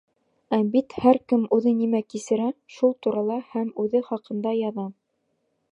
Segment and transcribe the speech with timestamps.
[0.55, 4.93] Ә бит һәр кем үҙе нимә кисерә, шул турала һәм үҙе хаҡында яҙа.